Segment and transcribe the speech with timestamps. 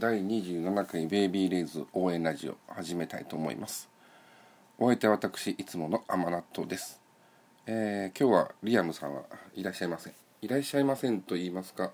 [0.00, 3.86] 第27回ベイビーレイズ応援ラジオ始めたいと思います。
[4.78, 6.98] お相手は私いつもの甘納豆です、
[7.66, 9.24] えー、今日はリアムさんは
[9.54, 10.14] いらっしゃいません。
[10.40, 11.90] いらっしゃいませんと言いますか、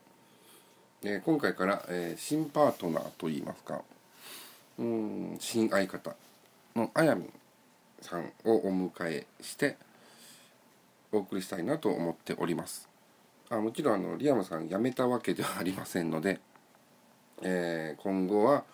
[1.02, 3.82] えー、今回から、えー、新パートナーと言いますか。
[4.78, 6.14] うん新相方
[6.76, 7.32] のあやみん
[8.00, 9.78] さんをお迎えして
[11.10, 12.88] お送りしたいなと思っております。
[13.50, 16.38] あもちろんあのリアムさん辞めたわけではありませんので
[17.42, 18.64] えー、今後は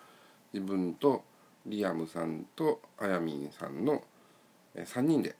[0.53, 1.23] 自分と
[1.65, 4.03] リアムさんとあやみんさんの
[4.75, 5.35] 3人で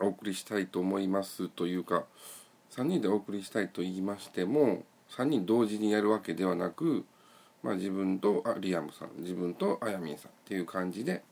[0.00, 2.04] お送りしたいと思いますというか
[2.72, 7.04] 3人でお送りしたいと言いましても3人同時にやるわけではなく、
[7.62, 11.22] まあ、自分とあリアムさん自分とあやみんさんっていう感じで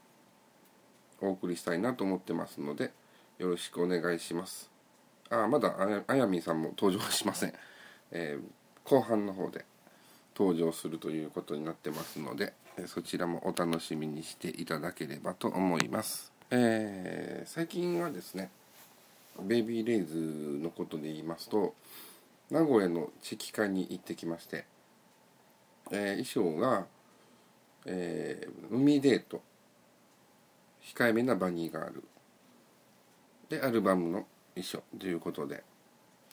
[1.20, 2.92] お送りしたいなと思ってますので
[3.38, 4.70] よろしくお願いします。
[5.30, 7.54] あまだあやみんさんも登場しません、
[8.10, 9.64] えー、後半の方で。
[10.40, 12.54] 登場するということになってますので
[12.86, 18.50] そちらもお楽しみにしていただければと思います、えー、最近はですね
[19.42, 20.16] ベイビーレイズ
[20.62, 21.74] のことで言いますと
[22.50, 24.64] 名古屋の地域会に行ってきまして、
[25.92, 26.86] えー、衣装が、
[27.84, 29.42] えー、海デート
[30.82, 32.02] 控えめなバニーガール
[33.50, 35.62] でアルバムの衣装ということで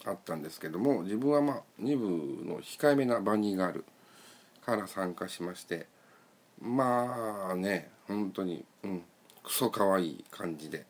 [0.06, 3.86] あったんですけども自分はまあ2部の控えめなバニーガール
[4.68, 5.88] から参加しまして
[6.62, 9.02] まあね本当にうん
[9.42, 10.86] クソ可愛い感じで、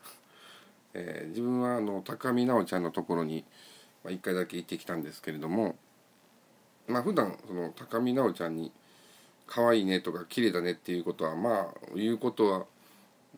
[0.96, 3.46] えー、自分はあの高見直ちゃんのところに、
[4.04, 5.76] ま、1回だけ行ってきたんですけれども
[6.88, 8.72] まあ普段その高見直ちゃんに
[9.46, 12.66] 可愛いねとか綺麗だねっていうことはまあ言うことは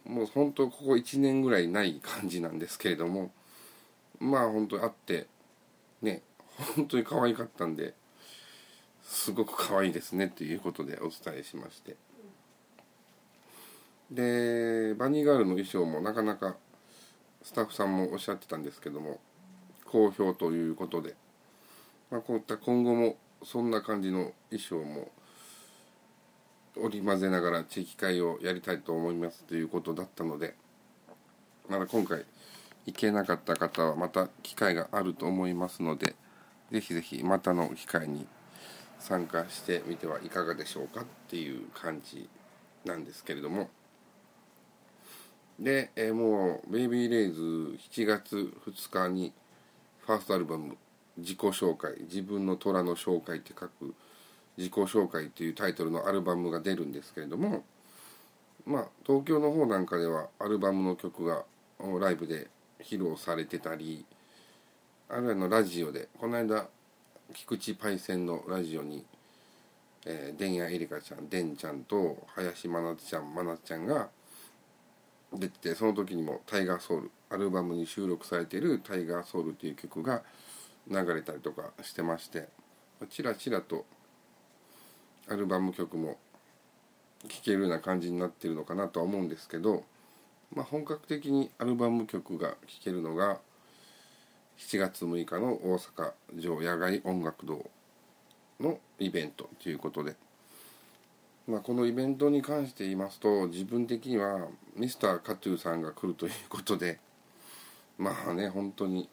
[0.05, 3.31] もう本当ここ1年ぐらいない感じなんですけれども
[4.19, 5.27] まあ本当に会って
[6.01, 6.21] ね
[6.77, 7.93] 本当に可愛かったんで
[9.09, 11.97] すごく可愛いですねということでお伝えしまして。
[14.11, 16.55] でバニーガールの衣装もなかなか
[17.41, 19.19] スタッフさんもおっしゃってたんですけども
[19.85, 21.15] 好評ということで、
[22.11, 25.09] まあ、こういった今後もそんな感じの衣装も
[26.75, 30.55] 織り交ぜながら地域会をやりたいと思いますということだったので
[31.67, 32.25] まだ今回
[32.85, 36.15] 行けなかった方はまた機会があると思いますので
[36.71, 38.27] ぜひぜひまたの機会に
[38.99, 42.29] 参加してみてはいかがでしょうかっていう感じ
[42.85, 43.69] なんですけれども。
[45.59, 47.41] で、えー、もう「ベイビーレイズ」
[47.91, 49.33] 7月2日に
[50.05, 50.77] ファーストアルバム
[51.17, 53.93] 「自己紹介自分の虎の紹介」って書く
[54.57, 57.65] 「自己紹介」っていうタイトルのアルバムが出るんですけれども
[58.65, 61.43] まあ東京の方なんかではアルバムの曲が
[61.99, 62.49] ライブで
[62.79, 64.05] 披露されてたり
[65.09, 66.69] あるいはのラジオでこの間
[67.33, 69.05] 菊池パイセンのラジオに、
[70.05, 74.09] えー、伝谷エリカちゃんでんちゃんと林真夏ちゃん真夏ちゃんが
[75.33, 80.23] 出ててその時にも「タイガーソウル」アルバムに収録されている「タイガーソウル」という曲が
[80.87, 82.47] 流れたりとかしてまして
[83.09, 83.85] ちらちらと
[85.27, 86.17] アルバム曲も
[87.27, 89.83] 聴けるような感じになってるのかなとは思うんですけど、
[90.55, 93.39] まあ、本格的にアルバム曲が聴けるのが
[94.59, 97.65] 7月6日の大阪城野外音楽堂
[98.59, 100.15] のイベントということで、
[101.47, 106.99] まあ、このイベントに関して言いますと自分的にはミスターカトゥーさんが来るということで
[107.97, 109.09] まあね本当に、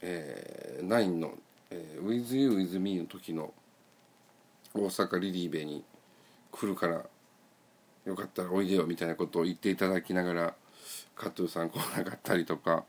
[0.00, 1.38] えー、ナインの、
[1.68, 3.52] えー「With You With Me」の時の
[4.72, 5.84] 大阪リリーベに
[6.50, 7.04] 来るから
[8.06, 10.54] よかったらおいでよみたいなことを言っていただきながら
[11.14, 12.86] カトゥーさん来なかったりとか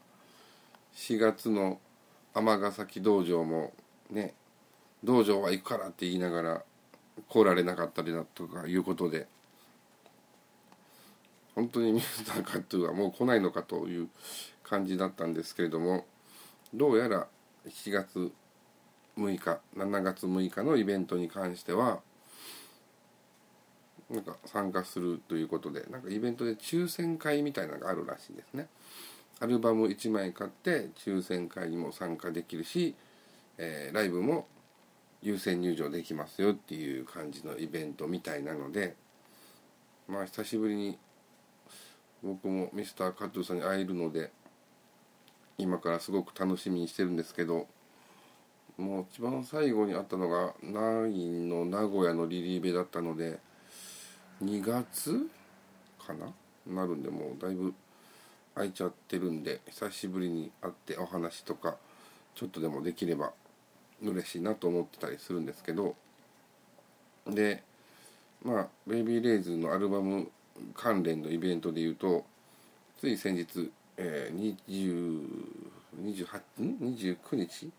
[0.95, 1.79] 4月の
[2.33, 3.73] 尼崎道場も
[4.09, 4.33] ね
[5.03, 6.63] 道場は行くからって言いながら
[7.29, 9.27] 来られなかったりだとかいうことで
[11.55, 14.09] 本当にミスターカットゥはもう来ないのかという
[14.63, 16.05] 感じだったんですけれども
[16.73, 17.27] どうやら
[17.67, 18.31] 7月
[19.17, 21.99] 6日7月6日のイベントに関しては
[24.09, 28.67] なんか参加するということでなんかイベントで抽選会みたいなのがあるらしいんですね。
[29.43, 32.95] アルバム1枚買って抽選会にも参加できるし、
[33.57, 34.47] えー、ライブも
[35.21, 38.95] 優先入場できますよっていう感じのイベントみたいなので
[40.07, 40.97] まあ久しぶりに
[42.23, 44.31] 僕もミスターカットさんに会えるので
[45.57, 47.67] 今からすごく楽しみにしてるんですけど
[48.77, 53.39] もう一番最後に会ったのがナインの名古屋のリリーベだったので
[54.41, 55.27] 2月
[55.99, 56.27] かな？
[56.65, 57.73] なるんでもうだいぶ
[58.55, 61.77] 空いちゃってるんで久しぶりに会ってお話とか
[62.35, 63.31] ちょっとでもできれば
[64.01, 65.95] 嬉しいなと思ってたりするんですけど
[67.27, 67.63] で
[68.43, 70.29] まあベイビーレイズのアルバム
[70.75, 72.25] 関連のイベントでいうと
[72.99, 75.63] つい先日、えー、20
[76.01, 77.69] 28 29日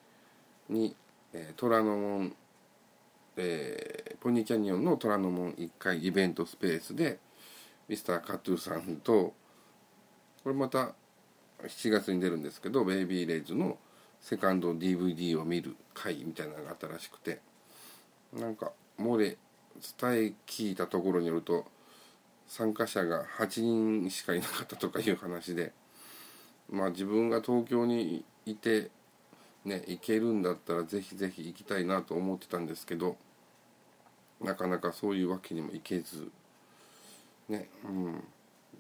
[0.69, 0.95] に、
[1.33, 2.37] えー、虎ノ門、
[3.37, 7.19] えー、ポニーキャニオンの虎ノ門1階イベントスペースで
[7.89, 9.35] ミスターカトゥーさんと
[10.45, 10.95] これまた
[11.63, 13.79] 7月に出るんですけどベイビーレイズの
[14.21, 17.41] セカンド DVD を見る会みたいなのがあったらしくて
[18.33, 19.39] なんか漏れ
[19.99, 21.65] 伝え聞いたところによると
[22.47, 25.73] 参加者が8人しかいなかったとかいう話で
[26.71, 28.91] まあ自分が東京にいて
[29.65, 33.17] ね行けるんだったらぜひぜひ行きたいなと思ってたんですけど
[34.43, 36.31] なかなかそういうわけにもいけず
[37.49, 38.25] ねうん。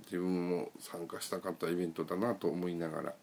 [0.04, 3.14] 自分も参加したかったイベントだなと思いながら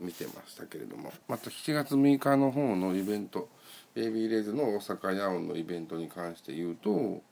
[0.00, 1.12] 見てましたけれども。
[1.28, 3.48] また7月6日の方のイベント
[3.94, 7.22] ベイビーレイズの大阪ヤオンのイベントに関して言うと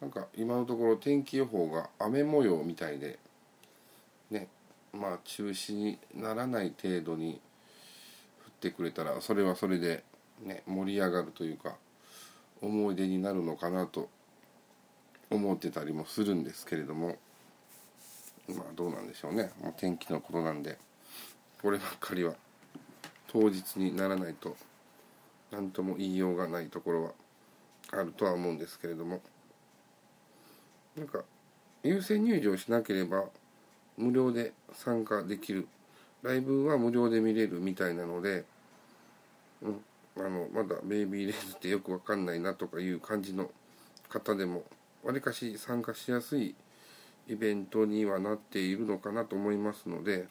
[0.00, 3.18] なんか今のところ天気予報が雨模様みたいで
[4.30, 4.48] ね
[4.92, 7.40] まあ中止にならない程度に
[8.44, 10.02] 降ってくれたらそれはそれで
[10.42, 11.76] ね盛り上がるというか
[12.60, 14.08] 思い出になるのかなと
[15.30, 17.16] 思ってたりもするんですけれども。
[18.48, 19.50] まあどうなんでしょうね。
[19.62, 20.78] もう天気のことなんで。
[21.62, 22.34] こればっかりは。
[23.28, 24.56] 当日にならないと。
[25.50, 27.10] 何とも言いようがないところは。
[27.92, 29.20] あるとは思うんですけれども。
[30.96, 31.24] なんか
[31.82, 33.24] 優先入場しなければ
[33.96, 35.66] 無料で参加できる。
[36.22, 38.44] ライブは無料で見れるみたいなので、
[39.62, 39.80] うん、
[40.16, 43.50] あのまだベイビーレイズってよくわかんないなとかいう感じの
[44.08, 44.64] 方でも
[45.02, 46.54] わりかし参加しやすい
[47.28, 50.26] イベントにはなっているのかなと思いますので、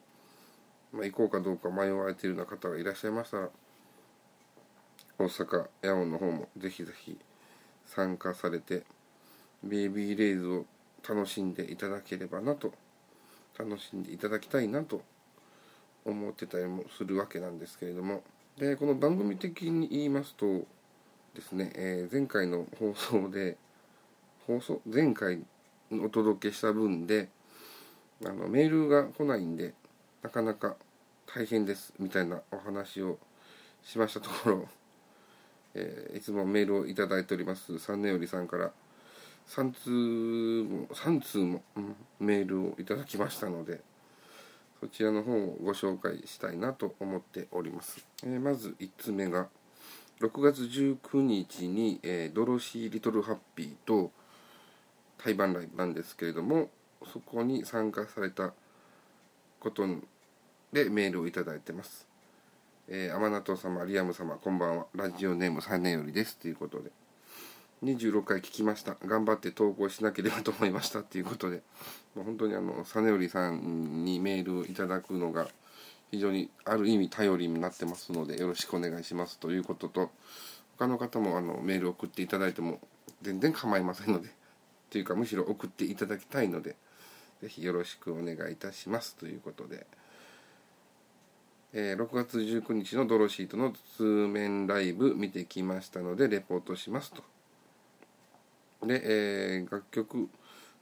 [0.91, 3.49] まあ、行こうかどうか迷われているような方がいらっしゃいましたら
[5.17, 7.17] 大阪ヤオンの方もぜひぜひ
[7.85, 8.83] 参加されて
[9.63, 10.65] ベイビーレイズを
[11.07, 12.73] 楽しんでいただければなと
[13.57, 15.01] 楽しんでいただきたいなと
[16.05, 18.23] 思ってたりもするわけなんですけれども
[18.57, 20.45] でこの番組的に言いますと
[21.35, 23.57] ですね、えー、前回の放送で
[24.45, 24.81] 放送？
[24.85, 25.41] 前回
[26.01, 27.29] お届けした分で
[28.25, 29.73] あのメールが来ないんで
[30.21, 30.75] なかなか
[31.25, 33.17] 大変ですみたいなお話を
[33.83, 34.67] しましたところ、
[35.75, 38.71] えー、いつもメールをいただいております三年よりさんから
[39.47, 43.81] 3通も3通も、うん、メールをいただきましたので
[44.79, 49.49] そちらの方をご紹介したいなと思っております、えー、まず1つ目が
[50.21, 54.11] 6月19日に、えー、ドロシー・リトル・ハッピーと
[55.23, 56.69] 対バンライブなんですけれども
[57.11, 58.53] そこに参加された
[59.59, 59.85] こと
[60.73, 62.07] でメールをいただいてます。
[62.89, 64.87] えー、天納様、リアム様、こんばんは。
[64.93, 66.37] ラジオネーム3年よりです。
[66.37, 66.91] ということで。
[67.83, 68.97] 26回聞きました。
[69.05, 71.01] 頑張って投稿しなければと思いました。
[71.03, 71.61] ということで。
[72.15, 75.47] もう本当にあの、サネオリさんにメールをいただくのが
[76.11, 80.11] 非常にある意味頼りになってますので、よろしくお願いしますということと、
[80.77, 82.79] 他の方もあのメール送っていただいても
[83.21, 84.29] 全然構いませんので、
[84.93, 86.75] というかむしろ送っていただきたいので
[87.41, 89.87] 是非よろしくお願いいたしますということで、
[91.73, 97.23] えー、6月19日のドロシートの通面ライブ見てきましたのでレポートしますと。
[98.85, 100.29] で、えー、楽曲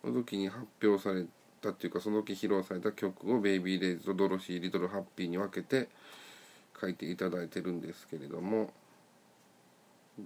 [0.04, 1.26] の時に発表され
[1.62, 5.88] たっていうかその時披露された曲をベイビーレイズとドロシーリトルハッピーに分けて
[6.82, 8.74] 書いていただいてるんですけれども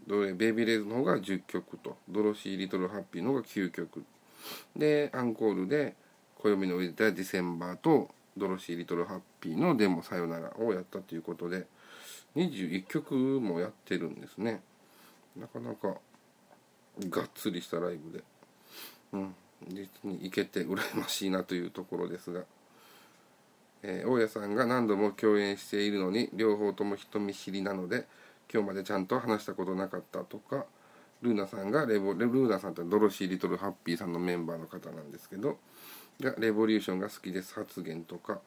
[0.08, 1.98] ベイビーレイズの方が10曲と。
[2.10, 4.06] ドロシー・リトル・ハッピーの方が9曲。
[4.76, 5.96] でアンコールで
[6.38, 11.66] 「暦の上でたディセンバー」と「ドロシー・リトル・ハッピー」の「でもさよなら」をやったということで
[12.36, 14.62] 21曲もやってるんですね。
[15.36, 15.98] なかなか
[17.00, 18.24] がっつりしたライブで。
[19.14, 19.36] うん。
[19.68, 22.44] 実に行けて羨ましいなというところですが、
[23.84, 28.06] えー、大家さんが何度も共演しているのに両方とも人見知りなので
[28.52, 30.66] 今日までちゃんと話したことなかったとか
[31.22, 35.58] ルーナさんがレボルーナさんってドロシー・リトル・ハッピーさんのメンバーの方なんですけど
[36.22, 38.40] がレボリューションが好きです発言とか。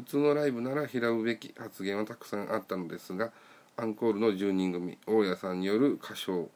[0.00, 3.32] 普通のライブなら拾うべき発言はたくさんあったのですが
[3.76, 6.48] アンコールの10人組大家さんによる歌唱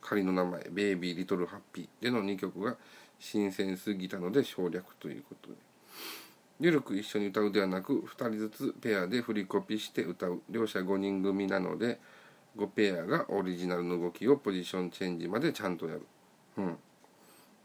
[0.00, 2.76] 仮の名前「ベイビー・リトル・ハッピー」での2曲が
[3.18, 5.54] 新鮮すぎたので省略ということで。
[6.60, 10.42] ゆるく一緒に歌うではなく2人ずつペアで振りコピして歌う。
[10.48, 11.98] 両者5人組なので
[12.56, 16.06] 5ペアがオリジナルの動きをポジションチェンジまでちゃんとやる。
[16.58, 16.78] うん。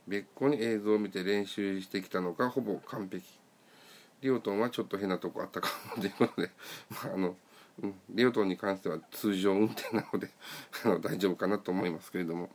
[0.08, 3.26] 別個に映像を見て練習してきたのかほぼ完璧。
[4.22, 6.50] リオトンはちょっと変なとこあったかもということで、
[6.90, 7.36] まあ、あの、
[7.84, 10.30] うん、リオトンに関しては通常運転なので
[10.84, 12.50] あの大丈夫かなと思いますけれども、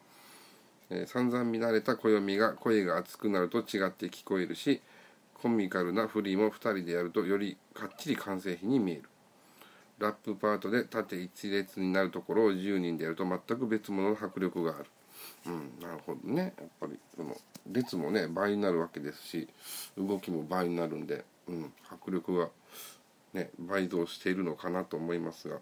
[0.90, 4.82] えー、散々見慣れた暦が声が熱くなると違って聞こえるし
[5.34, 9.02] コミカルなフリーも2人でやるとよりかっちり完成品に見える
[10.02, 14.86] ラップパートで縦一列になるところを10人でやると全く別物の迫力がある。
[15.46, 16.54] うんなるほどね。
[16.58, 17.36] やっぱりその
[17.70, 19.48] 列もね倍になるわけですし
[19.96, 22.48] 動きも倍になるんで、うん、迫力が
[23.32, 25.58] ね倍増しているのかなと思いますが。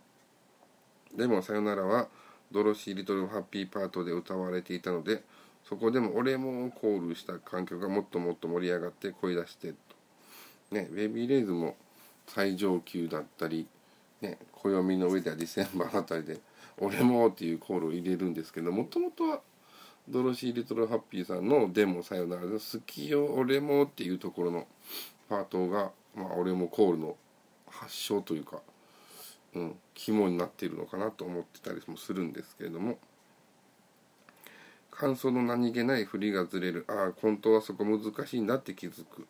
[1.15, 2.09] でも「さよなら」は
[2.51, 5.23] ドロシー・リトル・ハッピーパートで歌われていたので
[5.65, 9.77] そこでも俺もコールした環境がもっともっと盛り上がって声出してと。
[10.71, 11.77] ねベイビーレイズも
[12.27, 13.67] 最上級だったり
[14.21, 16.41] ね暦の上ではディセンバーあたりで
[16.79, 19.41] 「俺も」っていうコールを入れるんですけどもともとは
[20.09, 24.67] ドロシー・リトル・ハッピーさんの「でもさよなら」で「好きよ俺も」っていうところの
[25.29, 27.17] パートが、まあ、俺もコールの
[27.69, 28.61] 発祥というか、
[29.55, 32.99] うん、肝になっているのかなと思ってたりもするんですけれども
[34.91, 39.27] 感想の何気ない振りがずれるああ本当はそこ難しいんだって気づく。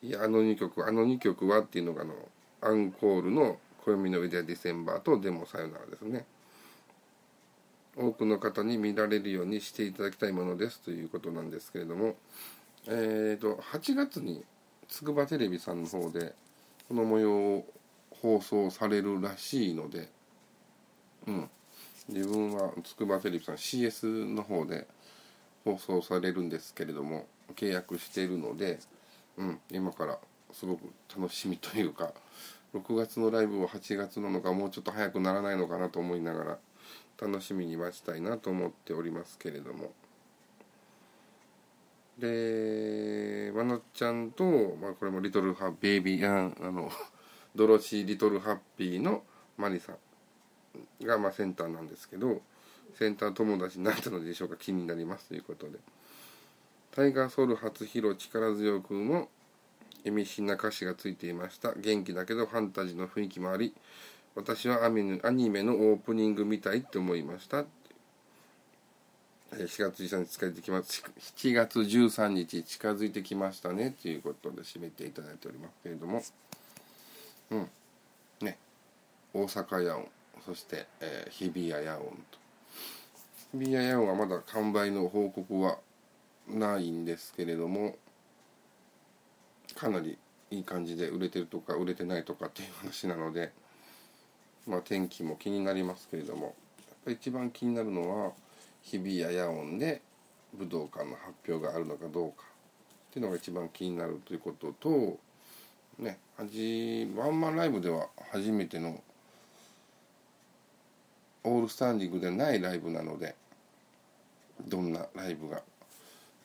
[0.00, 2.14] いやあの2曲あの2曲はっていうのがあの
[2.62, 6.24] アンコールの「暦の上ではディセンバー」と「でもさよなら」ですね。
[7.96, 12.16] 多くの方に見られるようにしていただきたいものですということなんですけれども
[12.86, 14.42] えーと8月に
[14.88, 16.34] 筑波テレビさんの方で
[16.88, 17.66] この模様を
[18.10, 20.08] 放送されるらしいので
[21.26, 21.50] うん
[22.08, 24.86] 自分は筑波テレビさん CS の方で
[25.64, 28.80] 放送されるんですけれども契約しているので、
[29.36, 30.18] うん、今から
[30.52, 32.12] すごく楽しみというか
[32.74, 36.58] 6月のライブを8月なのかもうちょっと早くならないのかなと思いながら
[37.20, 39.92] 楽しみに待ちたいなと思っておりますけれども。
[42.18, 44.44] でまなちゃんと、
[44.80, 46.90] まあ、これもリトルハッベイビーあの
[47.56, 49.24] ドロシー・リトルハッピーの
[49.56, 52.42] マリさんが、まあ、センターなんですけど
[52.94, 55.78] センター友達になったのでしょうか気になりますということで。
[56.92, 59.30] タイガーソウル初披露力強くも
[60.04, 61.72] 意味深な歌詞がついていました。
[61.74, 63.74] 元気だけどファンタジーの雰囲気もあり
[64.34, 67.64] 私はアニメのオープニングみたいって思いました。
[69.52, 71.04] 4月13日近づいてきます。
[71.36, 73.94] 7月13日近づいてきましたね。
[74.00, 76.22] ということで締めていただいておりますけれども。
[77.50, 77.68] うん。
[78.40, 78.56] ね。
[79.34, 80.08] 大阪ヤオ
[80.46, 82.38] そして、えー、日比谷野音と。
[83.52, 85.78] 日比谷野音はまだ完売の報告は
[86.48, 87.96] ないんですけれども。
[89.74, 90.18] かなり
[90.50, 93.52] いい感じで売れてるとか売れてないとかっていう話なので
[94.66, 96.54] まあ天気も気になりますけれどもやっ
[97.04, 98.32] ぱり一番気になるのは
[98.82, 100.02] 日比谷野音で
[100.54, 102.44] 武道館の発表があるのかどうか。
[103.10, 105.18] っていうのが一番気になるということと
[105.98, 109.02] ねワンマンライブでは初めての
[111.44, 113.34] オールスタンディングでないライブなので
[114.66, 115.60] どんなライブが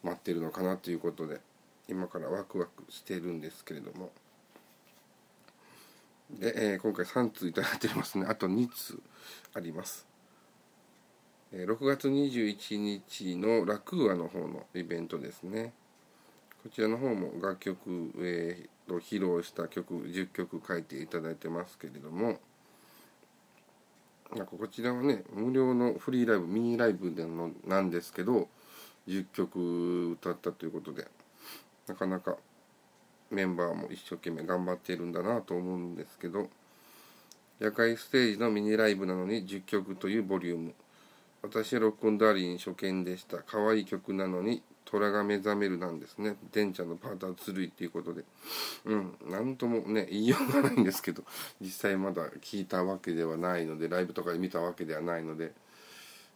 [0.03, 1.39] 待ってるのかなということで
[1.89, 4.11] 今からワクワクしているんですけれども。
[6.29, 8.25] で、えー、今回3通いただいておりますね。
[8.27, 8.99] あと2通
[9.53, 10.05] あります、
[11.53, 15.73] えー、6月21日のラクーアの方のイベントですね。
[16.63, 17.79] こちらの方も楽曲、
[18.19, 22.39] えー、と披露した曲10曲書いていただいてますけれども。
[24.35, 28.49] なんかこちらはね無料のフリーライブミニライブでのなんですけど
[29.07, 31.07] 10曲歌ったということで。
[31.87, 32.37] なかなか
[33.31, 36.49] メンバーも一生懸命頑張っているんだなと思うんですけど
[37.59, 40.73] 夜会ステージのミニライブなのに10曲というボリューム
[41.41, 46.37] 私はロックンダーリン初見でした可愛い曲なのに虎が目覚めるなんですね。
[46.53, 48.23] デンちゃんのパートはずるいっていうことで。
[48.85, 51.23] うん、なんともね、言いようがないんですけど、
[51.59, 55.51] 実際まだ聞いたわけではないので、ライブとかで見たわけではないので、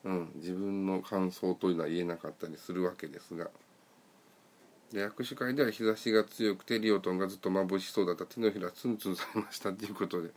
[0.03, 3.50] うん、自分の感想というのは言えなかったりするわけですが。
[4.92, 8.26] で、握手会では日差しが強くて、リオトンがずっと眩しそうだった。
[8.26, 10.30] 手のひらツンツンされましたっていうことで、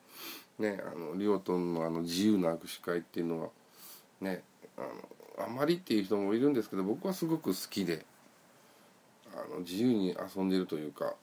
[0.58, 3.48] ね、あの、リオトンのあの自由な握手会っていうのは、
[4.20, 4.42] ね、
[4.76, 4.88] あの、
[5.38, 8.04] あまりっていう人もいるんですけど僕はすごく好きで
[9.32, 11.14] あの自由に遊んでるというか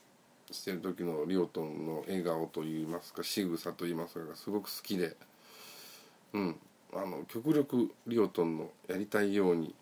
[0.51, 5.15] してる時のリオトンの笑顔といいますか仕草といいますかがすごく好きで
[6.33, 6.55] うん。
[6.93, 9.73] あの極力リオトンのやりたいように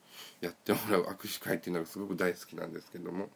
[0.42, 3.30] やってもらう握手会っていうのがすごく大好きなんですけども。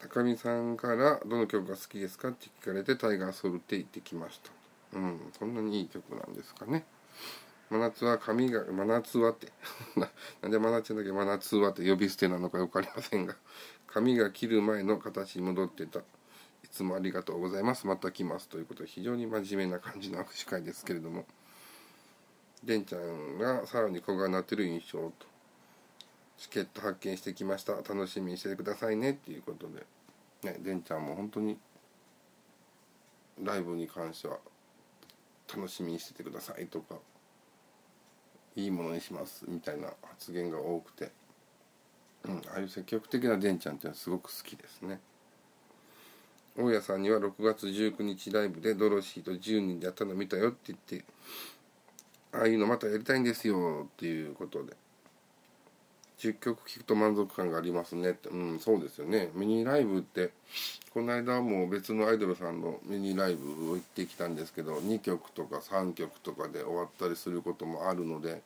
[0.00, 4.50] 高見さんから「どの曲が好きですか?」って聞かれて「タイガーソウル」って言ってきました
[4.98, 6.86] うんそんなにいい曲なんですかね
[7.70, 9.52] 真夏は髪が、真夏はって
[10.40, 13.36] なんで真夏だけ真夏はって呼び捨てなのかよくありませんが、
[13.86, 16.00] 髪が切る前の形に戻ってた。
[16.00, 16.02] い
[16.70, 17.86] つもありがとうございます。
[17.86, 18.48] また来ます。
[18.48, 21.26] ということで、非常に真面目な感じの握手会ですけれども、
[22.64, 25.26] デンちゃんがさらに小がなってる印象と
[26.38, 27.74] チケット発見してきました。
[27.74, 29.84] 楽しみにしててくださいねっていうことで。
[30.42, 31.58] ねデンちゃんも本当に
[33.42, 34.38] ライブに関しては
[35.54, 36.96] 楽しみにしててくださいとか
[38.56, 41.10] いいものにしますみたいな発言が多くて、
[42.24, 45.00] うん、ああいう積極的なデンちゃんっていうのはすごく好きですね。
[46.56, 51.04] 大家さんには6月19日ライブでドロシーと10人でやったの見たよって言って
[52.32, 54.76] ああいうのまたやりたいんですよっていうことで。
[56.18, 58.28] 10曲聴くと満足感がありますねって。
[58.28, 59.30] うんそうですよね。
[59.34, 60.30] ミニライブって
[60.92, 68.42] この間も別のアイドルさんのミニライブを行ってきたんですけど2曲とか3曲とかで終わったりすることもあるので、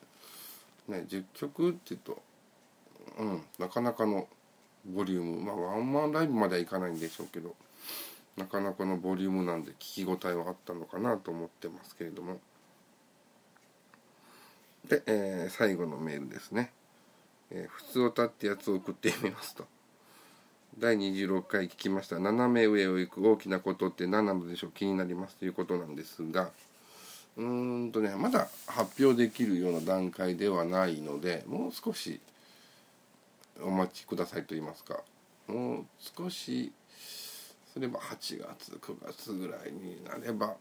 [0.87, 2.21] ね、10曲って言うと、
[3.17, 4.27] うん、なかなかの
[4.85, 5.43] ボリューム。
[5.43, 7.55] まあワンマンライブまではいかないんでしょうけど
[8.37, 12.39] なかなかのボリュームなんで聞き応えはあったのかなと思ってますけれども。
[14.87, 16.71] で、えー、最後のメールですね。
[17.53, 19.65] えー、普通歌ってやつを送ってみますと。
[20.79, 22.17] 第26回聞きました。
[22.17, 24.71] 斜め上を行く大きなことって何なのでしょう？
[24.71, 26.49] 気になりますということなんですが、
[27.37, 32.19] うーんとね、まだ発表できるような段階ではないので、もう少し
[33.61, 35.01] お待ちくださいと言いますか、
[35.47, 36.71] もう少し
[37.71, 40.55] すれば8月、9月ぐらいになれば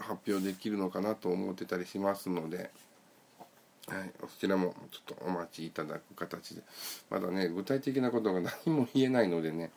[0.00, 2.70] 発表できるのかなと思ってたりしますので、
[3.88, 6.62] はい、そちらもちょっとお待ちいただく形で。
[7.08, 9.70] まだね具体的なことが何も言えないのでね、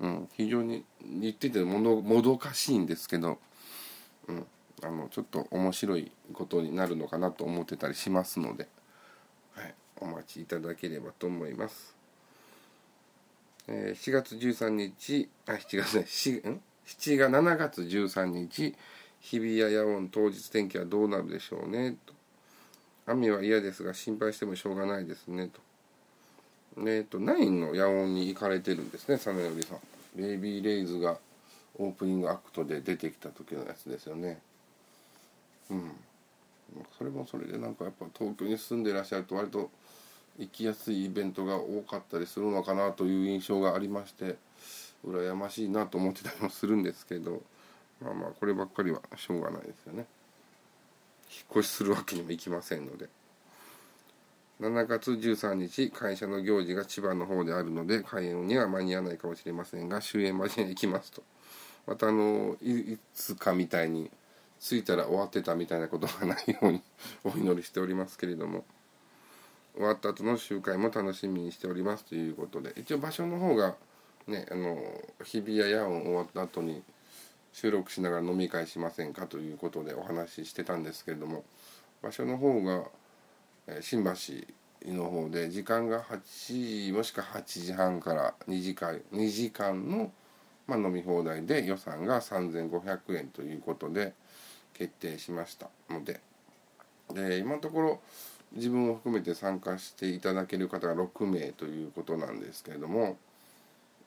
[0.00, 3.38] うん、非常に言っててもどもどかしいんですけど、
[4.28, 4.46] うん、
[4.82, 8.66] あのちょっと面白いことになるのかなと思ってたりしますので、
[9.54, 11.94] はい、お待ちいただければと思います。
[13.66, 18.74] えー、7月13日あ7月ね 7, ん？7が7月13日
[19.20, 22.14] 日比谷野音当日天気はどうなるでしょうねと。
[23.06, 25.60] 雨は嫌ですが心配してもしょうがないですねと。
[26.78, 29.78] えっ、ー、と、ナインの野音に行かれてるんですね、実則さん。
[30.16, 31.18] ベイビーレイズが
[31.78, 34.40] オープニングアクトで出てきた時のやつですよね。
[35.70, 35.92] うん。
[36.98, 39.70] それもそれでなんかやっぱ東京に住んでいらっしゃると割と
[40.38, 44.36] 行きやすいイベントが多かったりするのかなという印象がありまして
[45.06, 47.42] 羨ましいなと思ってたりもするんですけど
[48.02, 50.06] まあまあこればっかりはしょうがないですよね。
[51.34, 53.08] 引っ越しするわけにもいきませんので。
[54.60, 61.22] 7月13日会社の行事が千葉の方であるので開園には間に合わないかもしれませんが終演までに行きますと。
[61.86, 64.10] またあのいつかみたいに
[64.60, 66.82] 着いたら終わってたみたいなことがないように
[67.24, 68.64] お祈りしておりますけれども。
[69.74, 73.74] 終わった後の集会も楽しみにしておりますということで一応場所の方が
[74.28, 74.78] ねあの
[75.24, 76.80] 日比谷野音終わった後に
[77.54, 81.44] 収録しながら飲み会しませんかということでお話ししてたんですけれども
[82.02, 82.82] 場所の方が
[83.80, 90.10] 新橋の方で時間が8時もしくは8時半から2時間 ,2 時間の、
[90.66, 94.12] まあ、飲み放題で予算が3500円ということで
[94.74, 96.20] 決定しましたので。
[97.12, 98.00] で今のところ
[98.52, 103.18] 自分を含めて参加していただける方が6名ということなんですけれども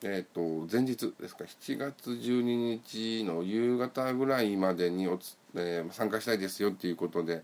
[0.02, 7.42] えっ、ー、と前日ですか？7月12日の夕方ぐらいまでにおつ、えー、参加したいですよっていうことで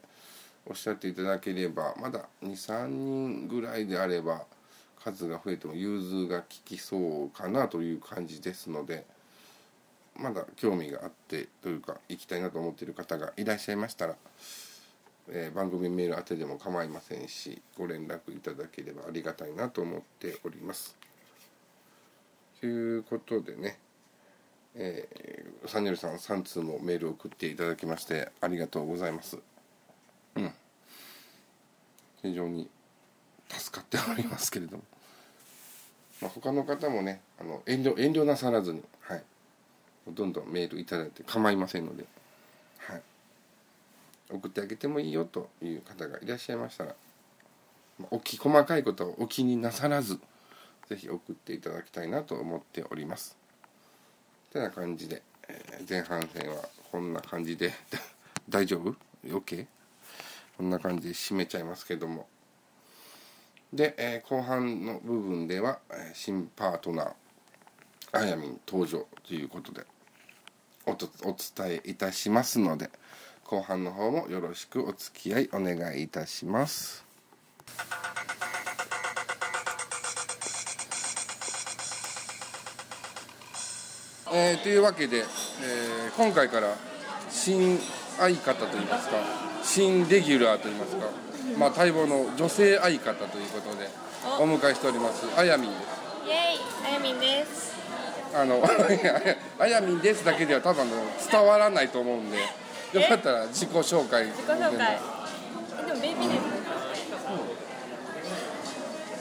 [0.67, 4.45] おっしゃっていただければまだ23人ぐらいであれば
[5.03, 9.05] 数が増えても融通が利きそうかなという感じですので
[10.17, 14.14] まだ興味があってというか行きたいなと思っている方がいらっしゃいましたら、
[15.29, 20.97] えー、番組メール宛てでも構いませんしご連絡いただければありがたいなと思っております。
[22.64, 23.77] ということでね、
[24.74, 29.37] えー、サニエルさん3通もメールを送っていただきましてありがとうございます。
[30.37, 30.50] うん。
[32.22, 32.70] 非常に
[33.50, 34.83] 助かっておりますけれども。
[36.22, 39.22] まあ、他の方もね、あの遠慮、遠慮なさらずに、はい。
[40.09, 42.07] どんどんメールいただいて構いませんので、
[42.79, 43.03] はい。
[44.31, 46.94] 送ってあげてもいいよという方がいらっしゃいましたら、
[47.98, 50.18] まあ、おき細かいことをお気になさらず、
[50.88, 53.37] ぜひ送っていただきたいなと思っております。
[54.53, 57.73] てな感じで、えー、前半戦はこんな感じで
[58.49, 58.94] 大丈夫
[59.27, 59.66] ?OK?
[60.57, 62.29] こんな感じで締めちゃいますけども。
[63.73, 67.14] で、えー、後半の部分では、え、新パートナー、
[68.12, 69.85] あやみん登場ということで
[70.87, 72.90] おお伝えいたしますので、
[73.42, 77.05] 後半の方もよろしくお付き合いお願いいたします。
[84.37, 86.75] えー、というわけで、えー、今回から
[87.31, 87.79] 新
[88.18, 89.14] 相方といいますか
[89.62, 91.07] 新レギュラーといいますか、
[91.57, 93.88] まあ、待望の女性相方ということで
[94.40, 95.83] おお迎えしておりますあやみんです。
[96.27, 96.37] イエイ。
[96.85, 97.75] あやみんです
[98.35, 98.61] あの
[99.61, 100.92] あやみんですだけでは多分あの
[101.31, 102.38] 伝わらないと思うんで
[102.92, 103.01] え？
[103.01, 104.25] よかったら自己紹介。
[104.27, 104.99] 自己紹介。
[105.83, 106.40] えでもベイビーです。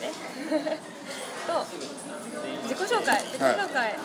[0.02, 0.10] え？
[1.48, 1.66] と
[2.64, 3.22] 自己紹介。
[3.24, 3.96] 自己紹介、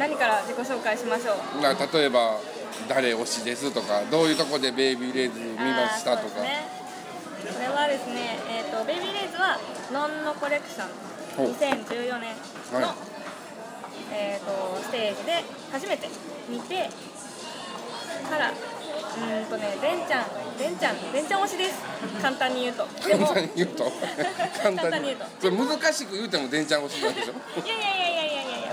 [0.00, 1.60] 何から自己紹介しましょう？
[1.60, 2.40] な例えば
[2.88, 6.64] 誰推しですとかどういうとこでベイビーレイズ見ましたとか、ね。
[7.52, 9.60] これはですね、えー、とベイビーレイズは
[9.92, 10.88] ノンノコレクション。
[11.52, 12.34] 2014年
[12.72, 12.96] の、はい。
[14.12, 16.08] えー、とステージで初めて
[16.48, 16.90] 見て
[18.28, 20.26] からうーんとねレンちゃん
[20.58, 21.80] レンちゃんレンちゃん推しです。
[22.22, 22.86] 簡単に言うと。
[22.86, 23.84] 簡単に言うと。
[24.62, 25.24] 簡簡単に言うと。
[25.40, 27.32] それ難しく言うてもでんちゃん推しなんでしょ？
[27.64, 28.09] いやいやいや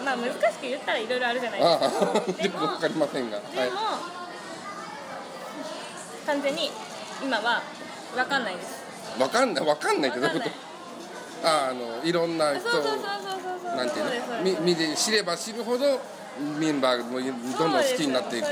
[0.07, 2.43] まあ難しく言ったらいろいろあるじゃないですか。
[2.43, 3.39] でもよくわかりませんが。
[3.39, 3.71] でも、はい。
[6.25, 6.71] 完全に
[7.21, 7.61] 今は
[8.15, 8.87] 分かんないです。
[9.19, 11.47] わかんないわかんないってどういうこと？
[11.47, 13.01] ああのいろんな人そうそうそうそう
[13.61, 13.69] そう。
[13.69, 14.61] そうなんていうの？
[14.63, 15.99] み見て知れば知るほど
[16.59, 18.45] メンバーもどんどん好きになっていく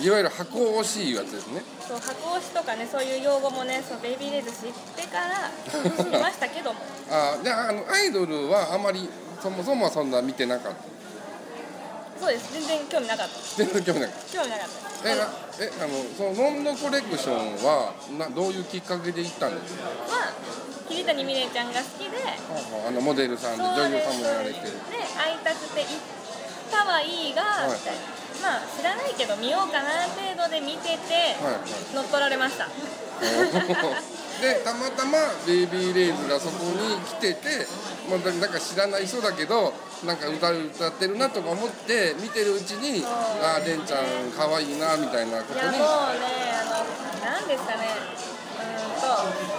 [0.00, 1.62] いわゆる箱推しいうやつですね。
[1.86, 5.50] そう箱推しとかねそういう用語もねそうベイビーレイズ知ってから
[6.04, 6.80] 知りましたけども。
[7.10, 9.08] あであのアイドルはあまり
[9.42, 10.78] そもそもはそんな見てなかった？
[12.20, 12.52] そうです。
[12.52, 13.34] 全然興味なかった。
[13.56, 14.88] 全然興味なかっ興味なかった。
[15.04, 20.32] たえあえあのそのノンノコレクションはなどういうきっかけで行ったんですかまあ
[20.88, 22.18] 桐谷美玲ちゃんが好きで
[22.88, 24.66] あのモデルさんで女優さんもやられて。
[24.66, 25.90] るで会いたくて行っ
[26.72, 27.70] たはいいが、はい
[28.42, 31.94] まあ知らないけど見ようかな程度で見てて、はいはい。
[31.94, 32.66] 乗っ取られました
[34.40, 37.66] でたまたまベイビーレイズがそこに来てて、
[38.08, 39.72] まあ、なんか知らない人だけど
[40.06, 45.60] なんか歌歌ってるなとか思って見てるうちにああレンちゃんかわいいなみたいなことに。
[45.60, 45.84] いやもうね
[46.54, 47.86] あのなんですかね。
[49.42, 49.57] うんと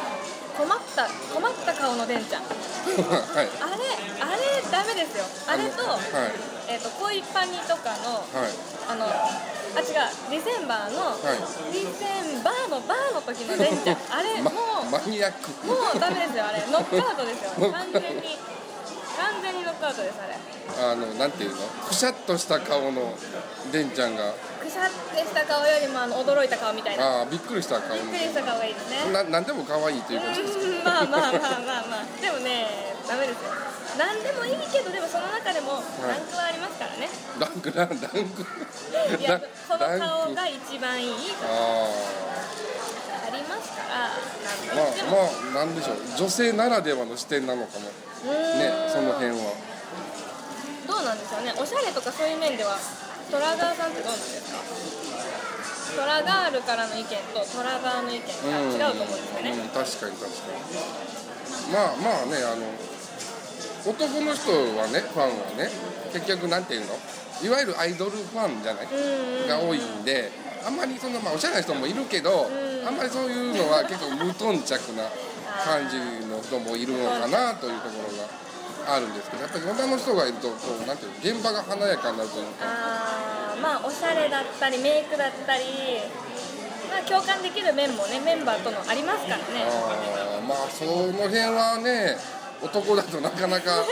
[0.60, 2.44] 困った困った顔のでんちゃん。
[2.44, 3.48] はい。
[3.48, 3.88] あれ
[4.20, 5.24] あれダメですよ。
[5.48, 6.36] あれと,、はい。
[6.68, 8.52] えー、と恋パニとかのはい。
[8.92, 11.40] あのあ違うディセンバーの、はい。
[11.72, 13.98] ディセンバーのバーの時のでんちゃん。
[14.12, 15.48] あれまもうマニアック。
[15.66, 16.60] もうダメですよあれ。
[16.68, 17.72] ノックアウトですよ。
[17.72, 18.38] 完全に
[19.16, 20.36] 完全にノックアウトですあれ。
[20.92, 21.64] あのなんていうの？
[21.88, 23.16] くしゃっとした顔の
[23.72, 24.34] レンちゃんが
[24.70, 27.26] くしゃってした顔よりもあの驚いた顔みたいな。
[27.26, 27.98] ああびっくりした顔。
[27.98, 29.12] びっくりした顔がいいですね。
[29.12, 31.90] ななんでも可愛いということですうんまあまあまあまあ。
[31.90, 32.70] まあでもね
[33.10, 33.50] ダメですよ。
[33.98, 37.10] 何でもいいけどでもその中でもランクはありますからね、
[37.42, 38.46] ランクランランク。
[39.18, 41.90] い、やラその顔が一番いいとかあ
[43.26, 44.14] ありますから。
[44.70, 44.94] まあ
[45.52, 45.98] まあなんでしょう。
[46.16, 47.90] 女性ならではの視点なのかも。
[48.30, 49.58] ねその辺は。
[50.88, 51.54] どうなんでしょうね。
[51.58, 52.78] おしゃれとかそういう面では
[53.30, 54.60] トラガーさんってどうなんですか？
[56.02, 61.74] トラガールからの意見とトラガーの意見が違うと思うんですよね、うん、確かに確かに。
[61.74, 62.66] まあまあねあの
[63.86, 65.70] 男の人はねファンはね
[66.14, 66.94] 結局なんていうの？
[67.42, 70.32] いわゆるアイドルファンじゃない、うんが多いんで
[70.66, 72.88] あんまりそのまあおしゃれな人もいるけど、ん。
[72.88, 75.08] あんまりそういうのは結構無頓着な
[75.64, 78.28] 感じの人もいるのかなというところが
[78.88, 85.64] あるんですけどやっぱり女の人がいるとこうなんていうの現場が華やかになるというかあーまあおしゃれだったりメイクだったり
[86.90, 89.44] まあ共感できる面もねメンバーとのありますからね。
[89.68, 92.18] あーまあその辺はね
[92.62, 93.84] 男だとなかなか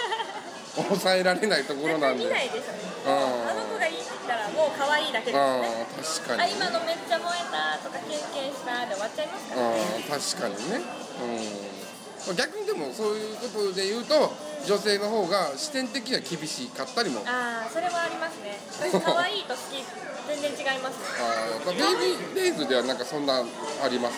[0.75, 2.25] 抑えられないところなんで。
[2.25, 2.73] 見ないでしょ
[3.07, 5.61] うんあの子がいいって言ったらもう可愛いだけであ
[5.95, 6.65] 確かにね。
[6.65, 9.77] あ今のめっちゃ燃えたとかキュンキュンしたで終わっちゃいますからね。
[10.09, 10.81] 確かにね、
[11.21, 11.86] うん、
[12.33, 14.33] 逆にでもそういうことで言うと
[14.65, 17.21] 女性の方が視点的には厳しかったりも。
[17.25, 18.59] あああそれはありますね。
[18.91, 19.83] 私可愛いと好き
[20.27, 20.95] 全然違います。
[20.97, 24.15] ーベイビーレイズではなんかそんなあります？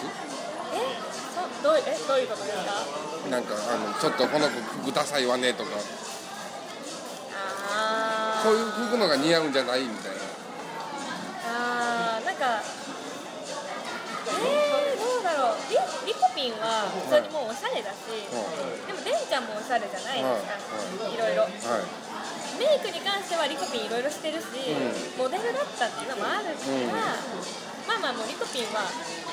[0.74, 0.78] え？
[1.62, 1.82] そどうえ？
[2.08, 3.30] どういうことですか？
[3.30, 5.72] なんかあのちょっとこの子服ダサいわねとか。
[7.72, 10.09] あこういう服のが似合うんじゃないみたいな
[16.50, 21.18] ンは普通にもうおしゃれだし、でもデンちゃんもおしゃれじゃないですか、い。
[21.18, 21.36] ろい。
[21.36, 21.54] ろはい。
[22.60, 24.46] メイクに関してはリコピンいろいろしてるし、
[25.18, 27.16] モデルだったっていうのもあるから、
[27.88, 28.84] まあまあもうリコピンは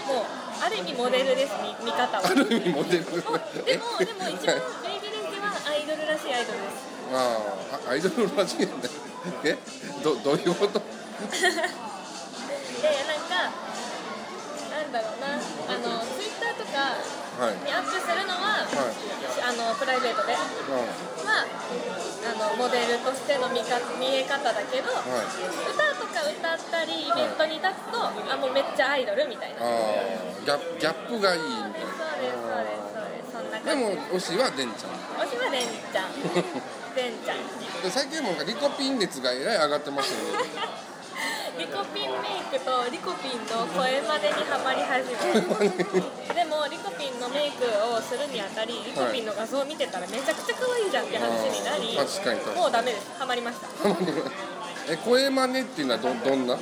[0.07, 0.27] もう
[0.63, 2.23] ある意味モデルです見見方は。
[2.25, 3.05] ある意味モデル。
[3.05, 6.87] でもでも一番ベイビーレンジはアイドルらしいアイドルです。
[7.13, 7.39] あ
[7.87, 8.89] あアイドルらしいんだ。
[9.43, 9.59] え？
[10.05, 10.81] どどういうこと？
[17.37, 18.97] にアップするのは、はい。
[19.45, 20.33] あのプライベートで。
[20.33, 20.89] はうん。
[22.27, 25.29] あのモデルとしての見か見え方だけど、はい。
[25.69, 29.61] 歌とか歌ったりイベントに立つと、あもうめっちゃアイドルみたいな。
[29.61, 32.33] ああギャップギャップがいいみたいそうで。
[32.33, 33.33] すそうですそうです。
[33.33, 34.97] そんななで感じも推しはデンちゃん。
[35.21, 36.09] 推しはレンちゃん。
[36.97, 37.83] レンちゃん。
[37.83, 40.49] で最近もなんかリコピン熱がえらい上がってますよね
[41.59, 51.97] リコピンメイクとリコピンの声までにハマり始めでもリコピンのメイクをするにあたりリコピンの画像を見てたらめちゃくちゃ可愛いじゃんって話になり。
[51.97, 52.61] 確かに確かに。
[52.61, 53.11] もうダメです。
[53.19, 53.69] ハマりました。
[54.93, 56.53] え声真似っていうのはどどんな？
[56.55, 56.59] よ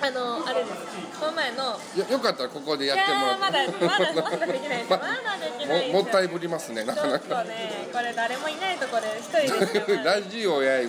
[0.00, 1.18] あのあれです。
[1.18, 1.64] この前の
[2.08, 4.90] よかったらここでやいってもらやーまだまだまだできないです。
[4.92, 5.06] まだ
[5.40, 5.92] できないです。
[5.92, 10.88] ももったいぶりますねなちょっかなかとねこれ誰もいないとこで一人で ラジオやい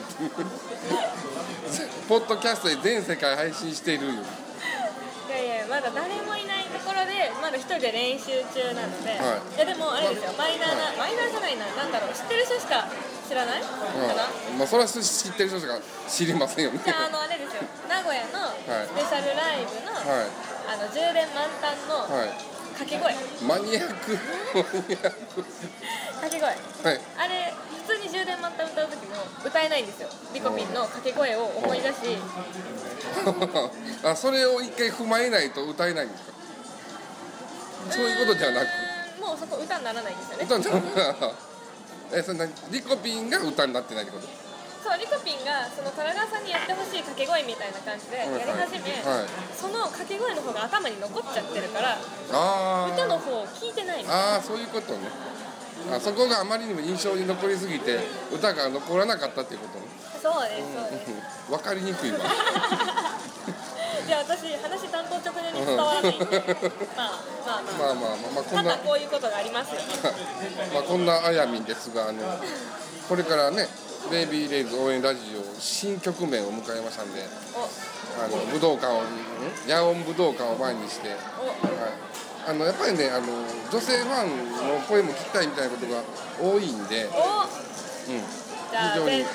[2.08, 4.13] ポッドキャストで全世界配信しているよ。
[4.13, 9.55] いやいやまだ誰もいないところでまだ一人で練習中なので、はい。
[9.55, 12.89] い、やでもあれですよマイナーな、マイナーじゃないななんだろう知ってる人しか
[13.29, 13.62] 知らない？
[13.62, 13.69] か
[14.17, 14.58] な、うん。
[14.58, 15.77] まあそれは知ってる人しか
[16.10, 16.82] 知りませんよね。
[16.84, 18.89] じゃああのあれですよ名古屋のはい。
[18.89, 20.25] スペシャルライブの,、は
[20.73, 22.48] あの充電満タンのいはい
[22.80, 23.13] 掛け声。
[23.46, 24.18] マニアック。
[24.56, 25.44] マニアック。
[25.44, 26.48] 掛け声。
[26.48, 26.58] はい。
[27.18, 27.54] あれ
[27.88, 29.15] 普通に充電満タン歌う時も
[29.46, 30.10] 歌えないんですよ。
[30.34, 31.94] リコピンの掛け声を思い出し。
[34.06, 36.30] あそれを一回踏まえないと歌えないんですか？
[37.92, 38.65] そういうことじゃなく。
[39.20, 40.46] もうそこ歌にならないんですよね。
[40.46, 40.80] 歌になら
[42.13, 44.28] えそんなリコピンが歌になってないってこと？
[44.84, 49.20] そうリコピンがその虎川さんにやってほしい掛け声みたいな感じでやり始め、はい。
[49.20, 51.98] はいその掛け声の方が頭に残っちゃってるから
[52.32, 54.10] あ歌のー方を聞いてないの。
[54.10, 55.10] あーそういうことね。
[55.92, 58.00] あそこがあまりにも印象に残りすぎて
[58.32, 59.86] 歌が残らなかったっていうことね。
[60.22, 61.12] そうですそうです。
[61.12, 62.20] うん分かりにくいわ。
[64.08, 66.26] じゃあ私話担当直入に伝わらないんで。
[66.96, 67.12] まあ
[67.46, 69.82] まあまあまあまあまあまあこたんなだこういうことがありますよ。
[70.74, 72.39] まあこんなあやみんですがあの
[73.08, 73.68] これからね
[74.10, 77.22] ベイビーレイズ応援ラジオ新局面を迎えましたんで
[77.54, 77.62] お。
[78.19, 79.06] あの武道館をん？
[79.67, 81.17] 野音武道館を前にして、はい、
[82.50, 83.28] あのやっぱりねあの
[83.72, 84.30] 女性ファン
[84.67, 86.02] の声も聞きたいみたいなことが
[86.41, 87.12] 多いんで、うん、
[88.69, 89.25] じゃあ全然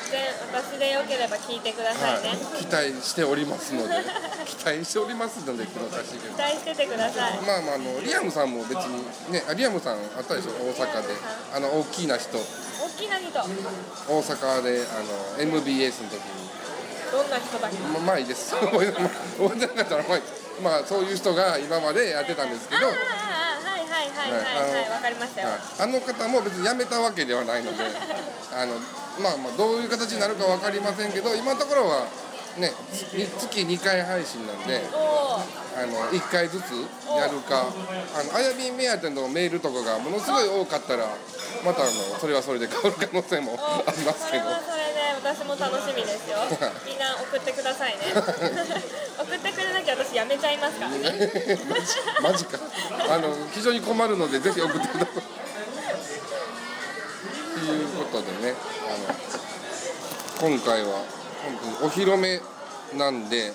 [0.52, 3.94] 私でよければ聞いてくださいね、はい、期待しておりますので。
[4.44, 7.40] 期待しておりますのでっていうのおかし期待しててください。
[7.42, 10.52] まあまああのリアムさんも別にねあリアムさんあったでしょ？
[10.52, 11.08] 大阪で。
[11.54, 12.38] あの大きな人。
[12.38, 12.42] 大
[12.96, 13.32] きな人。
[13.32, 16.44] ど大阪であの MBS の時に。
[17.14, 18.54] んな人だっけままあいいです。
[18.54, 20.20] 覚えてなかったらまあ
[20.62, 24.90] まあそういう人が今までやってたんですけど、はいはいはいはいはい。
[24.90, 27.84] わかりましたよ、はい、あの方も別に辞めたわけではないので。
[28.54, 28.74] あの
[29.20, 32.06] まあまあどういう形になるか分かりませんけど今のところは
[32.58, 32.70] ね
[33.14, 34.82] に月2回配信なんで
[35.76, 36.70] あの1回ずつ
[37.10, 37.66] やるか
[38.14, 41.06] あのあやみん目当てのメールとかがものすごい多かったら
[41.64, 44.44] またあのそれはそれで変わる可能性もおありますけど。
[44.44, 46.38] それで私も楽しみですよ。
[46.86, 48.12] みんな送ってくださいね。
[48.14, 51.32] 送ってくれなきゃ私やめちゃいますからね。
[52.22, 52.58] マジか。
[53.08, 55.53] あの非常に困るのでぜひ送ってください
[58.14, 58.54] ことでね
[60.40, 61.02] あの今回は
[61.42, 62.40] 本当にお披露目
[62.96, 63.52] なんで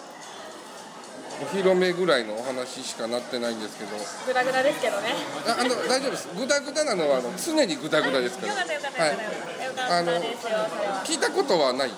[1.41, 3.95] お披露目ぐらいのお話しかなってないんですけど。
[4.27, 5.15] グダグダですけどね。
[5.47, 6.27] ああの大丈夫です。
[6.35, 8.51] グダグダなのはあの常にグダグダですから。
[8.51, 9.23] よかったよかったよかっ
[9.55, 10.55] たよかったよかったですよそれ
[10.91, 11.03] は。
[11.07, 11.89] 聞いたことはない？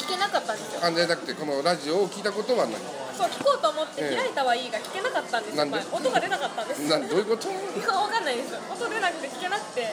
[0.00, 0.80] 聞けなかったんですよ。
[0.80, 2.80] あじゃなくてこのラジオを聞いたことはない。
[3.12, 6.88] そう聞こうと思ってええ開いたはいいが聞けなかったんですよ、なんで前音が出なかったんです。
[6.88, 7.50] などういうこと？
[7.50, 8.56] いやわかんないです。
[8.72, 9.92] 音出なくて聞けなくて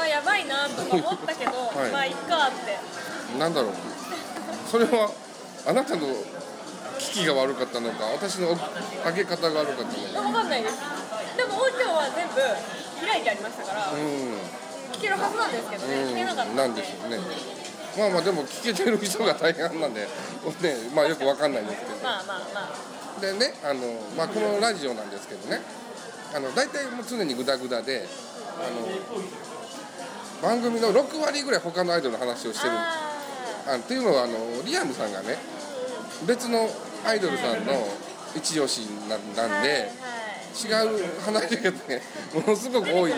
[0.00, 1.90] あやばいなとか思ったけど、 はい。
[1.90, 3.38] まあいっかって。
[3.38, 3.72] なんだろう。
[4.70, 5.10] それは
[5.66, 6.06] あなたの
[6.98, 8.48] 機器が悪かったのか私の
[9.04, 10.28] 上げ方が悪かったのか。
[10.28, 10.74] わかんないです。
[11.36, 12.34] でも音量は全部
[13.06, 14.66] 開いてありましたから、うん。
[14.92, 16.50] 聞けるはずなんですけどね、聞けなかった。
[16.50, 17.18] うんなんでしょうね。
[17.98, 20.08] まあまあでも聞けてる人が大半なんで、ね、
[20.94, 21.96] まあよくわかんないんですけど。
[22.02, 22.70] まあまあま
[23.16, 23.20] あ。
[23.20, 23.80] でねあの、
[24.16, 25.62] まあ、このラジオなんですけどね。
[26.34, 28.06] あの大体もう常にグダグダで
[28.58, 29.24] あの
[30.42, 32.72] 番組の6割ぐらい他のアイドルの話をしてる。
[32.74, 33.12] あ
[33.68, 35.36] あっていうのはあのリアムさんがね
[36.26, 36.68] 別の
[37.04, 37.72] アイドルさんの
[38.36, 40.06] 一押しなーなんで、はいはい
[40.56, 42.00] 違う話がね
[42.32, 43.14] ものすごく多いん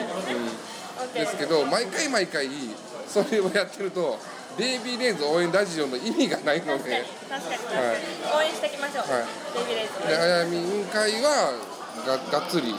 [1.14, 2.48] ですけど毎回毎回
[3.06, 4.18] それをやってると
[4.58, 7.04] ベイビーレイズ応援ラジオの意味がないので。
[7.28, 9.24] 確かに応援していきましょう、はい。
[9.54, 10.08] ベイビーレイズ。
[10.08, 11.52] であやみん会は
[12.04, 12.74] ががっつり。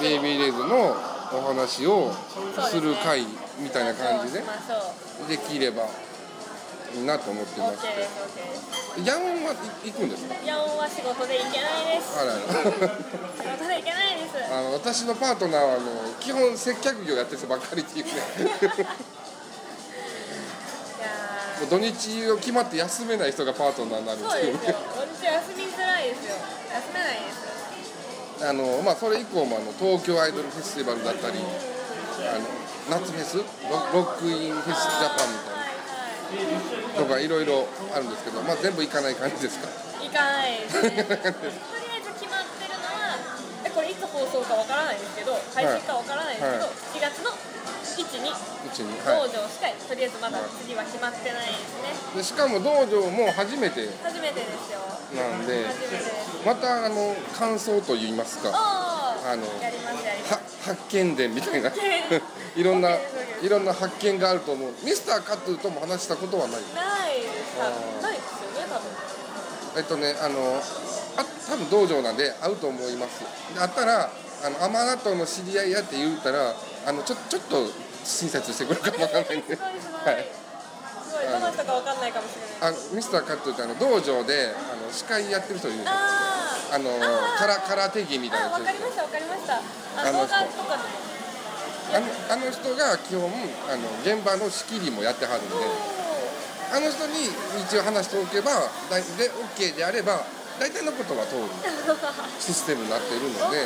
[0.00, 0.94] ベイビーレイズの
[1.32, 2.12] お話を
[2.68, 3.24] する会
[3.58, 4.40] みたいな感じで？
[4.40, 5.86] できれば
[6.94, 7.84] いいなと思ってまです
[9.04, 10.34] ヤンは行くんですか？
[10.46, 12.14] ヤオンは仕事で行けないです。
[12.18, 12.38] あらら。
[12.38, 14.38] 仕事で行けないです。
[14.52, 18.12] あの私のパートナーはあの基本接客業やってる人ばっかりっていうね。
[21.70, 26.36] 土日を決まって休めない人がパートナーになるーっていうそう休みづらいですよ。
[26.36, 31.42] 休めないですあのまあそれ以降もあの東京アイドルフェスティバルだったりあ
[32.38, 32.44] の
[32.90, 33.38] 夏フェス？
[33.38, 33.44] ロ
[33.92, 37.00] ロックインフェスジャパンみたいな。
[37.00, 39.68] とかいろいろあるんですけど、まあ、全部行かない感じですか？
[40.02, 40.90] 行かないですね。
[40.90, 43.16] とりあえず決まってるのは
[43.64, 47.30] えこれいつ放送かわからないですけど配信かわからないですけど、は7月の
[47.94, 51.94] 1にうちに、道は場しかとりあえずまだ次は決まってないですね。
[52.14, 53.88] い、でしかも道場も初めて。
[54.02, 54.82] 初めてですよ。
[55.14, 55.64] なんで
[56.44, 58.50] またあの感想といいますか。
[58.52, 61.70] ああのやりますやりまはす発見伝みたいな。
[62.56, 62.62] い。
[62.62, 62.90] ろんな
[63.42, 64.72] いろんな発見があると思う。
[64.84, 66.60] ミスターカットゥとも話したことはない。
[66.74, 67.56] ないです。
[67.58, 68.88] よね多分。
[69.76, 70.60] えっとねあの
[71.16, 73.20] あ多分道場なんで会うと思います。
[73.54, 74.10] で会ったら
[74.44, 76.54] あの甘納豆の知り合いやって言うたら
[76.86, 77.66] あのちょちょっと
[78.04, 79.88] 親切してくれるかもわかんないんで、すごいす。
[80.04, 80.14] ごい、
[81.24, 82.74] はい、どの人かわかんないかもしれない。
[82.74, 86.76] あミスターカットゥってあの道場であの司会やってる人いるんですよあー。
[86.76, 87.38] あのあー。
[87.38, 89.54] 空空手着みたいなあわかりましたわかりました。
[89.54, 89.60] あ
[90.08, 90.34] あの人。
[91.94, 93.30] あのあの人が基本
[93.70, 95.54] あの現場の仕切りもやってはるんで。
[96.72, 97.30] あの人に
[97.62, 98.50] 一応話しておけば
[98.90, 100.24] だいで OK であれば
[100.58, 101.42] 大体のことは通る。
[102.40, 103.58] システムになっているので。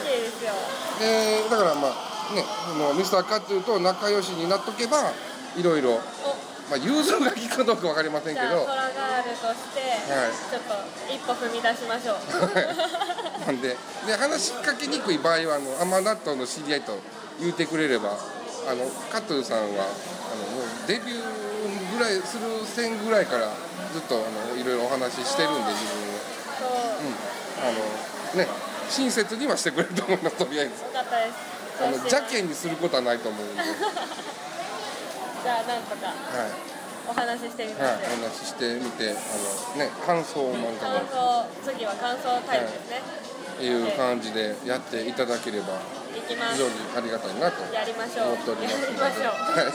[0.98, 2.44] でだからまあね
[2.76, 5.12] もうミスターカットゥと仲良しになっとけば
[5.56, 6.00] いろいろ、お
[6.68, 9.80] まあ、融通が利くかどうか分かりませんじゃあけどトラガールとして、
[10.12, 10.32] はい。
[10.32, 10.76] ちょっと
[11.08, 13.46] 一歩踏み出しましょう。
[13.46, 13.76] なんで
[14.06, 16.98] で話しかけにくい場合はあの甘納豆の知り合いと
[17.40, 18.12] 言うてくれれば
[18.68, 23.48] あのカットゥさんはあのもうデビューぐらいする線ぐらいから
[23.92, 24.18] ずっとあ
[24.52, 26.20] のいろいろお話ししてるんで自分を。
[26.58, 26.68] そう、
[27.00, 27.16] うん、
[27.64, 27.72] あ
[28.36, 28.48] のね
[28.90, 30.72] 親切にはしてくれると思いますとりあえず。
[30.84, 31.58] よかったです。
[31.80, 33.68] あの邪険にすることはないと思うんで、は い
[35.42, 36.12] じゃあなんとか
[37.08, 43.00] お話ししてみますはい、よ、お話ししてみてあのね感想をなんか感想次は感想タイムですね、
[43.64, 43.94] い。
[43.94, 45.80] う感じでやっていただければ
[46.28, 47.74] 非常にありがたいなと思っております。
[47.74, 48.26] やりましょう。
[48.26, 49.72] は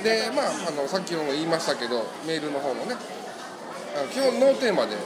[0.00, 2.96] い、でまああのさっきも言いましたけどメールの方もね
[4.12, 4.96] 基本ノーテーマで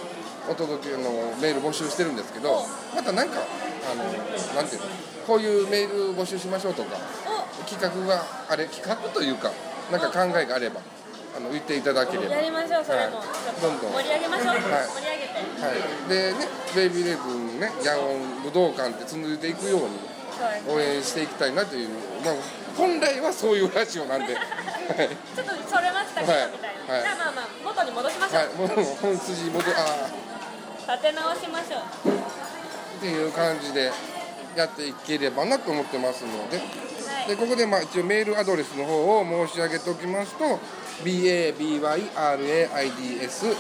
[0.51, 3.39] お届けのメール募集してるんですけどまたなんか
[3.91, 4.03] あの
[4.55, 4.87] なんていうの
[5.27, 6.97] こういうメール募集しましょうとか
[7.65, 9.51] 企画があれ企画というか
[9.91, 10.81] なんか考えがあれば
[11.37, 12.27] あの言っていただければ。
[12.27, 13.63] おやりましょうそれも、はい。
[13.63, 14.59] どんどん盛り上げましょう、はい。
[14.59, 15.41] 盛り上げて。
[15.63, 19.99] はい、でねベイビーレイズンねヤンオン武道館って続いていくように
[20.69, 21.89] 応援していきたいなという、
[22.25, 22.35] まあ、
[22.77, 24.45] 本来はそういうラジオなんで、はい。
[25.37, 27.03] ちょっとそれましたけど、はいみたいな、はい。
[27.03, 30.11] じゃあまあまあ元に戻しましょう、はい、本筋戻あ
[30.99, 32.11] 立て直しましょう。
[32.11, 32.31] ー
[32.99, 33.93] っていう感じで
[34.57, 36.90] やっていければなと思ってますのではい
[37.29, 40.59] でここでまあ一応メールアドレスの方を申し上げておきますと
[41.05, 41.89] BABYRAIDS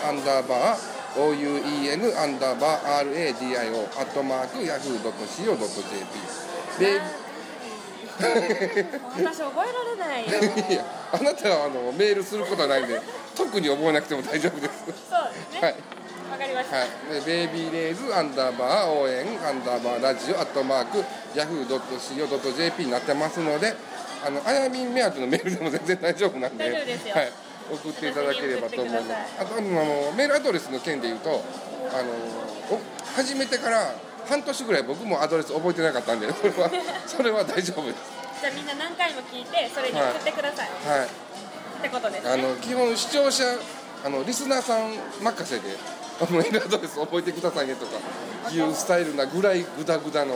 [0.08, 0.78] アンダーバー
[1.16, 7.00] OUEN アンダーバー RADIO アットマーク Yahoo.co.jp で
[8.20, 10.30] 私覚えられない。
[10.30, 13.00] よ いやあなたはあのメールすることはないんで
[13.34, 14.72] 特に覚えなくても大丈夫です。
[15.08, 15.60] そうですね。
[15.62, 15.74] はい
[16.30, 16.88] わかりました、はい、
[17.24, 20.98] でベイビーレイズアンダーバー応援アンダーバーラジオアットマーク
[21.34, 23.74] Yahoo.co.jp になってますので
[24.24, 27.14] あのあやみん目当てのメールでも全然大丈夫なんで大丈夫ですよ。
[27.14, 27.32] はい、
[27.72, 29.04] 送っていただければと思います。
[29.40, 32.12] あとあのメールアドレスの件で言うとあの
[32.70, 32.80] お
[33.16, 33.94] 始めてから
[34.28, 36.70] 半年ぐらい僕もアドレス覚えてなかったんで それは
[37.06, 37.98] それは大丈夫です。
[38.40, 41.06] じゃあみんな何回も聞いてそれに送ってください、はい。
[41.06, 42.30] ってことですね。
[42.30, 43.44] あの基本視聴者
[44.04, 45.76] あのリスナーさん任せで
[46.30, 47.92] メールアドレス覚えてくださいねとか
[48.52, 50.34] いうスタイルなぐらいグダグダの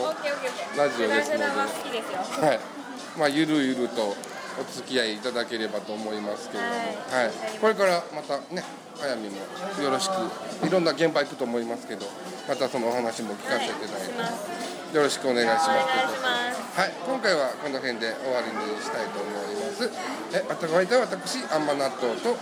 [0.76, 1.44] ラジオですので。
[1.44, 2.60] はい、
[3.18, 4.16] まあゆるゆると
[4.56, 7.28] お付き合いいただければと思いますけれども、ははい。
[7.56, 8.62] いこれからまたね
[9.02, 9.36] あやみも
[9.82, 10.70] よろしくい。
[10.70, 12.06] ろんな現場行くと思いますけど
[12.48, 16.78] またそのお話も聞かせていただいて、しますよろしくお願いします。
[16.78, 19.90] はい、今回はこの辺で終わりにしたいと思います。
[20.32, 22.36] えあとお相手は私あんま納豆と。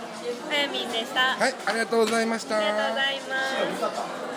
[0.51, 2.57] あやみんでした、はいありがとうございました。
[2.57, 3.19] ありがとうござい
[3.89, 4.33] ます